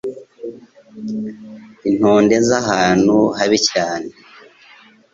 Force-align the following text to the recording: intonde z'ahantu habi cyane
intonde 1.89 2.35
z'ahantu 2.47 3.17
habi 3.37 3.57
cyane 3.69 4.09